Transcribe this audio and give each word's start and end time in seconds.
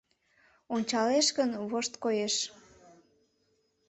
Ончалеш 0.75 1.27
гын— 1.37 1.49
вошт 1.69 1.93
коеш; 2.03 2.35